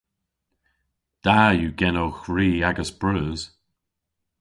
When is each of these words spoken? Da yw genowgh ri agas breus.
Da 1.23 1.37
yw 1.59 1.73
genowgh 1.79 2.21
ri 2.35 2.49
agas 2.69 2.91
breus. 2.99 3.41